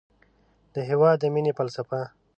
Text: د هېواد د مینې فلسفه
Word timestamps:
د 0.73 0.75
هېواد 0.89 1.17
د 1.21 1.23
مینې 1.33 1.51
فلسفه 1.59 1.99